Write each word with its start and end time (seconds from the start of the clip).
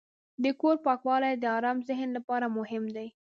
د 0.43 0.45
کور 0.61 0.75
پاکوالی 0.85 1.33
د 1.39 1.45
آرام 1.57 1.77
ذهن 1.89 2.09
لپاره 2.17 2.45
مهم 2.57 2.83
دی. 2.95 3.07